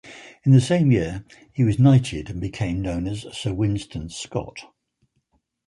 [0.43, 1.23] In the same year
[1.53, 4.61] he was knighted and became known as Sir Winston Scott.